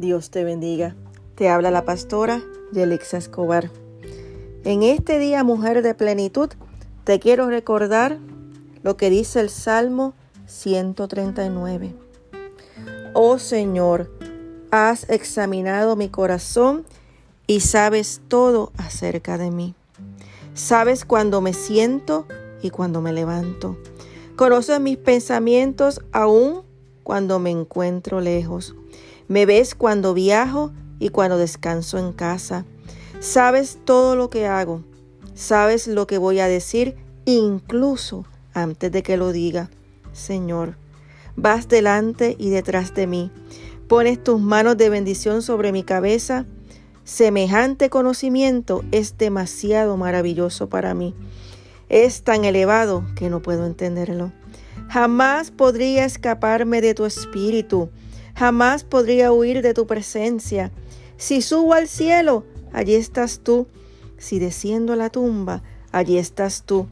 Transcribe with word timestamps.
Dios 0.00 0.30
te 0.30 0.44
bendiga. 0.44 0.96
Te 1.34 1.50
habla 1.50 1.70
la 1.70 1.84
pastora 1.84 2.42
Yelixa 2.72 3.18
Escobar. 3.18 3.70
En 4.64 4.82
este 4.82 5.18
día, 5.18 5.44
mujer 5.44 5.82
de 5.82 5.94
plenitud, 5.94 6.48
te 7.04 7.20
quiero 7.20 7.48
recordar 7.48 8.18
lo 8.82 8.96
que 8.96 9.10
dice 9.10 9.40
el 9.40 9.50
Salmo 9.50 10.14
139. 10.46 11.94
Oh 13.12 13.38
Señor, 13.38 14.10
has 14.70 15.08
examinado 15.10 15.96
mi 15.96 16.08
corazón 16.08 16.86
y 17.46 17.60
sabes 17.60 18.22
todo 18.28 18.72
acerca 18.78 19.36
de 19.36 19.50
mí. 19.50 19.74
Sabes 20.54 21.04
cuando 21.04 21.42
me 21.42 21.52
siento 21.52 22.26
y 22.62 22.70
cuando 22.70 23.02
me 23.02 23.12
levanto. 23.12 23.76
Conoces 24.36 24.80
mis 24.80 24.96
pensamientos 24.96 26.00
aún 26.10 26.62
cuando 27.02 27.38
me 27.38 27.50
encuentro 27.50 28.22
lejos. 28.22 28.74
Me 29.30 29.46
ves 29.46 29.76
cuando 29.76 30.12
viajo 30.12 30.72
y 30.98 31.10
cuando 31.10 31.38
descanso 31.38 31.98
en 31.98 32.12
casa. 32.12 32.64
Sabes 33.20 33.78
todo 33.84 34.16
lo 34.16 34.28
que 34.28 34.48
hago. 34.48 34.82
Sabes 35.34 35.86
lo 35.86 36.08
que 36.08 36.18
voy 36.18 36.40
a 36.40 36.48
decir 36.48 36.96
incluso 37.26 38.24
antes 38.54 38.90
de 38.90 39.04
que 39.04 39.16
lo 39.16 39.30
diga. 39.30 39.70
Señor, 40.12 40.74
vas 41.36 41.68
delante 41.68 42.34
y 42.40 42.50
detrás 42.50 42.92
de 42.96 43.06
mí. 43.06 43.30
Pones 43.86 44.20
tus 44.20 44.40
manos 44.40 44.76
de 44.76 44.90
bendición 44.90 45.42
sobre 45.42 45.70
mi 45.70 45.84
cabeza. 45.84 46.44
Semejante 47.04 47.88
conocimiento 47.88 48.82
es 48.90 49.16
demasiado 49.16 49.96
maravilloso 49.96 50.68
para 50.68 50.92
mí. 50.92 51.14
Es 51.88 52.24
tan 52.24 52.44
elevado 52.44 53.04
que 53.14 53.30
no 53.30 53.42
puedo 53.42 53.64
entenderlo. 53.64 54.32
Jamás 54.88 55.52
podría 55.52 56.04
escaparme 56.04 56.80
de 56.80 56.94
tu 56.94 57.04
espíritu. 57.04 57.90
Jamás 58.40 58.84
podría 58.84 59.32
huir 59.32 59.60
de 59.60 59.74
tu 59.74 59.86
presencia. 59.86 60.70
Si 61.18 61.42
subo 61.42 61.74
al 61.74 61.88
cielo, 61.88 62.46
allí 62.72 62.94
estás 62.94 63.40
tú. 63.40 63.66
Si 64.16 64.38
desciendo 64.38 64.94
a 64.94 64.96
la 64.96 65.10
tumba, 65.10 65.62
allí 65.92 66.16
estás 66.16 66.62
tú. 66.62 66.86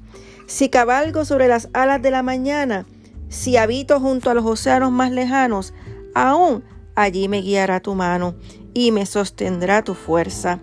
Si 0.47 0.69
cabalgo 0.69 1.25
sobre 1.25 1.49
las 1.49 1.71
alas 1.73 2.03
de 2.03 2.11
la 2.11 2.23
mañana, 2.23 2.85
si 3.31 3.57
habito 3.57 3.99
junto 3.99 4.29
a 4.29 4.35
los 4.35 4.45
océanos 4.45 4.93
más 4.93 5.11
lejanos, 5.11 5.73
aún 6.15 6.65
allí 6.95 7.29
me 7.29 7.41
guiará 7.41 7.81
tu 7.81 7.95
mano 7.95 8.35
y 8.75 8.93
me 8.93 9.07
sostendrá 9.07 9.83
tu 9.83 9.95
fuerza. 9.95 10.61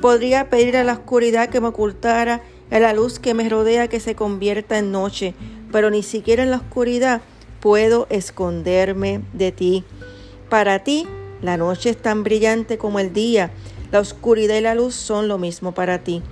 Podría 0.00 0.48
pedir 0.48 0.78
a 0.78 0.84
la 0.84 0.94
oscuridad 0.94 1.50
que 1.50 1.60
me 1.60 1.68
ocultara, 1.68 2.40
a 2.70 2.78
la 2.78 2.94
luz 2.94 3.18
que 3.18 3.34
me 3.34 3.46
rodea 3.46 3.88
que 3.88 4.00
se 4.00 4.14
convierta 4.14 4.78
en 4.78 4.90
noche, 4.90 5.34
pero 5.70 5.90
ni 5.90 6.02
siquiera 6.02 6.42
en 6.42 6.50
la 6.50 6.56
oscuridad 6.56 7.20
puedo 7.60 8.06
esconderme 8.08 9.20
de 9.34 9.52
ti. 9.52 9.84
Para 10.48 10.80
ti, 10.80 11.06
la 11.42 11.56
noche 11.56 11.90
es 11.90 11.96
tan 11.96 12.22
brillante 12.22 12.78
como 12.78 12.98
el 12.98 13.12
día, 13.12 13.50
la 13.90 14.00
oscuridad 14.00 14.56
y 14.56 14.60
la 14.60 14.74
luz 14.74 14.94
son 14.94 15.28
lo 15.28 15.38
mismo 15.38 15.72
para 15.72 15.98
ti. 15.98 16.22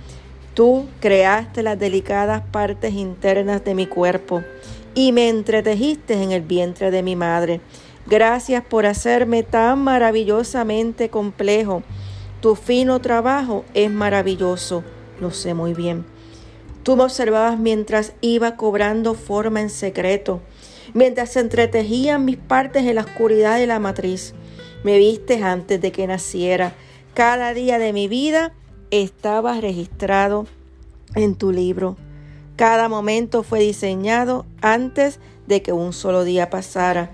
Tú 0.53 0.85
creaste 0.99 1.63
las 1.63 1.79
delicadas 1.79 2.43
partes 2.51 2.93
internas 2.93 3.63
de 3.63 3.73
mi 3.73 3.87
cuerpo 3.87 4.43
y 4.93 5.11
me 5.11 5.29
entretejiste 5.29 6.21
en 6.21 6.31
el 6.31 6.41
vientre 6.41 6.91
de 6.91 7.01
mi 7.01 7.15
madre. 7.15 7.61
Gracias 8.05 8.63
por 8.63 8.85
hacerme 8.85 9.43
tan 9.43 9.79
maravillosamente 9.79 11.09
complejo. 11.09 11.83
Tu 12.41 12.55
fino 12.55 12.99
trabajo 12.99 13.65
es 13.73 13.89
maravilloso, 13.89 14.83
lo 15.19 15.31
sé 15.31 15.53
muy 15.53 15.73
bien. 15.73 16.05
Tú 16.83 16.97
me 16.97 17.03
observabas 17.03 17.57
mientras 17.57 18.13
iba 18.19 18.57
cobrando 18.57 19.13
forma 19.13 19.61
en 19.61 19.69
secreto, 19.69 20.41
mientras 20.93 21.31
se 21.31 21.39
entretejían 21.39 22.25
mis 22.25 22.37
partes 22.37 22.83
en 22.83 22.95
la 22.95 23.01
oscuridad 23.01 23.57
de 23.57 23.67
la 23.67 23.79
matriz. 23.79 24.33
Me 24.83 24.97
viste 24.97 25.43
antes 25.43 25.81
de 25.81 25.91
que 25.91 26.07
naciera 26.07 26.73
cada 27.13 27.53
día 27.53 27.77
de 27.77 27.93
mi 27.93 28.07
vida 28.07 28.53
estaba 28.89 29.59
registrado 29.61 30.47
en 31.15 31.35
tu 31.35 31.51
libro. 31.51 31.95
Cada 32.55 32.89
momento 32.89 33.43
fue 33.43 33.59
diseñado 33.59 34.45
antes 34.61 35.19
de 35.47 35.61
que 35.61 35.73
un 35.73 35.93
solo 35.93 36.23
día 36.23 36.49
pasara. 36.49 37.11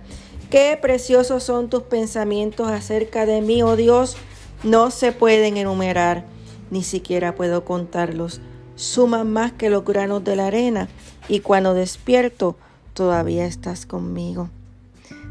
Qué 0.50 0.78
preciosos 0.82 1.44
son 1.44 1.70
tus 1.70 1.84
pensamientos 1.84 2.70
acerca 2.70 3.26
de 3.26 3.42
mí, 3.42 3.62
oh 3.62 3.76
Dios. 3.76 4.18
No 4.64 4.90
se 4.92 5.12
pueden 5.12 5.58
enumerar, 5.58 6.26
ni 6.72 6.84
siquiera 6.84 7.36
puedo 7.36 7.66
contarlos. 7.66 8.42
Suman 8.76 9.32
más 9.32 9.52
que 9.52 9.70
los 9.70 9.86
granos 9.86 10.24
de 10.24 10.36
la 10.36 10.48
arena 10.48 10.88
y 11.28 11.42
cuando 11.42 11.74
despierto 11.74 12.56
todavía 12.94 13.46
estás 13.46 13.86
conmigo. 13.86 14.50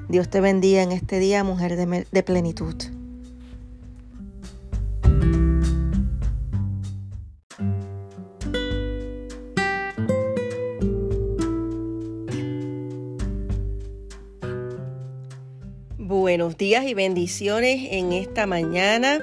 Dios 0.08 0.28
te 0.28 0.40
bendiga 0.40 0.82
en 0.82 0.92
este 0.92 1.18
día, 1.18 1.44
mujer 1.44 1.76
de, 1.76 2.06
de 2.10 2.22
plenitud. 2.22 2.74
Buenos 15.98 16.56
días 16.56 16.86
y 16.86 16.94
bendiciones 16.94 17.88
en 17.90 18.12
esta 18.12 18.46
mañana. 18.46 19.20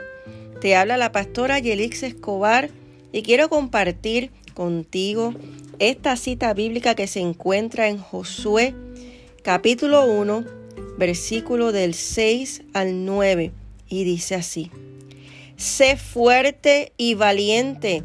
Te 0.62 0.76
habla 0.76 0.98
la 0.98 1.12
pastora 1.12 1.60
Yelix 1.60 2.04
Escobar 2.04 2.70
y 3.12 3.24
quiero 3.24 3.50
compartir 3.50 4.32
contigo 4.56 5.36
esta 5.78 6.16
cita 6.16 6.56
bíblica 6.56 6.96
que 6.96 7.06
se 7.06 7.20
encuentra 7.20 7.88
en 7.90 8.00
Josué 8.00 8.74
capítulo 9.44 10.06
1, 10.06 10.44
versículo 10.98 11.72
del 11.72 11.94
6 11.94 12.64
al 12.74 13.06
9 13.06 13.52
y 13.88 14.04
dice 14.04 14.34
así: 14.34 14.72
Sé 15.56 15.98
fuerte 15.98 16.94
y 16.98 17.14
valiente, 17.14 18.02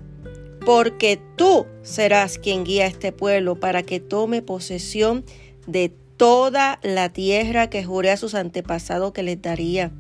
porque 0.66 1.18
tú 1.36 1.66
serás 1.82 2.36
quien 2.36 2.64
guía 2.64 2.84
a 2.84 2.88
este 2.88 3.12
pueblo 3.12 3.58
para 3.58 3.82
que 3.82 4.00
tome 4.00 4.42
posesión 4.42 5.24
de 5.66 5.90
toda 6.18 6.78
la 6.82 7.10
tierra 7.10 7.70
que 7.70 7.84
juré 7.84 8.10
a 8.10 8.18
sus 8.18 8.34
antepasados 8.34 9.12
que 9.12 9.22
les 9.22 9.40
daría. 9.40 9.92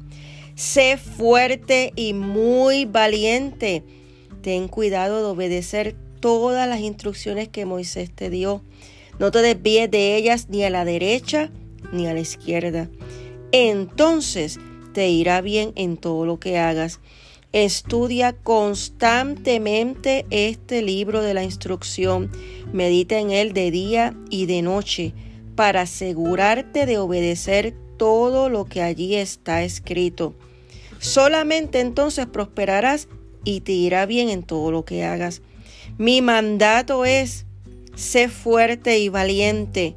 Sé 0.54 0.98
fuerte 0.98 1.94
y 1.96 2.12
muy 2.12 2.84
valiente. 2.84 3.82
Ten 4.42 4.68
cuidado 4.68 5.20
de 5.20 5.24
obedecer 5.30 5.96
todas 6.20 6.68
las 6.68 6.80
instrucciones 6.80 7.48
que 7.48 7.64
Moisés 7.64 8.10
te 8.10 8.30
dio. 8.30 8.62
No 9.18 9.30
te 9.30 9.42
desvíes 9.42 9.90
de 9.90 10.16
ellas 10.16 10.48
ni 10.48 10.64
a 10.64 10.70
la 10.70 10.84
derecha 10.84 11.50
ni 11.92 12.06
a 12.06 12.14
la 12.14 12.20
izquierda. 12.20 12.88
Entonces 13.52 14.58
te 14.92 15.08
irá 15.08 15.40
bien 15.40 15.72
en 15.76 15.96
todo 15.96 16.26
lo 16.26 16.38
que 16.38 16.58
hagas. 16.58 17.00
Estudia 17.52 18.32
constantemente 18.32 20.24
este 20.30 20.82
libro 20.82 21.20
de 21.22 21.34
la 21.34 21.42
instrucción. 21.42 22.30
Medita 22.72 23.18
en 23.18 23.30
él 23.30 23.52
de 23.52 23.70
día 23.72 24.16
y 24.30 24.46
de 24.46 24.62
noche 24.62 25.14
para 25.56 25.82
asegurarte 25.82 26.86
de 26.86 26.98
obedecer 26.98 27.74
todo 27.96 28.48
lo 28.48 28.66
que 28.66 28.82
allí 28.82 29.16
está 29.16 29.64
escrito. 29.64 30.34
Solamente 31.00 31.80
entonces 31.80 32.26
prosperarás 32.26 33.08
y 33.44 33.60
te 33.60 33.72
irá 33.72 34.06
bien 34.06 34.28
en 34.28 34.42
todo 34.42 34.70
lo 34.70 34.84
que 34.84 35.04
hagas. 35.04 35.42
Mi 35.98 36.22
mandato 36.22 37.04
es, 37.04 37.46
sé 37.94 38.28
fuerte 38.28 38.98
y 38.98 39.08
valiente. 39.08 39.96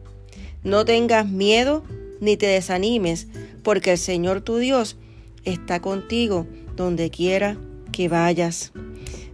No 0.64 0.86
tengas 0.86 1.28
miedo 1.28 1.84
ni 2.20 2.38
te 2.38 2.48
desanimes, 2.48 3.28
porque 3.64 3.92
el 3.92 3.98
Señor 3.98 4.42
tu 4.42 4.58
Dios 4.58 4.98
está 5.44 5.82
contigo 5.82 6.48
donde 6.76 7.10
quiera 7.10 7.58
que 7.92 8.08
vayas. 8.10 8.72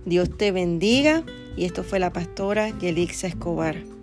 Dios 0.05 0.35
te 0.37 0.51
bendiga 0.51 1.23
y 1.55 1.65
esto 1.65 1.83
fue 1.83 1.99
la 1.99 2.13
pastora 2.13 2.77
Yelixa 2.79 3.27
Escobar. 3.27 3.98